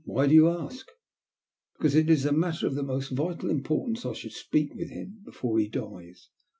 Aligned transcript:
"Why 0.03 0.25
do 0.25 0.33
you 0.33 0.49
ask?"'' 0.49 0.87
Because 1.77 1.93
it 1.93 2.09
is 2.09 2.25
a 2.25 2.31
matter 2.31 2.65
of 2.65 2.73
the 2.73 2.81
most 2.81 3.09
vital 3.09 3.51
import 3.51 3.87
ance 3.89 4.01
that 4.01 4.09
I 4.09 4.13
should 4.13 4.31
speak 4.33 4.73
with 4.73 4.89
him 4.89 5.21
before 5.23 5.59
he 5.59 5.67
dies. 5.67 6.29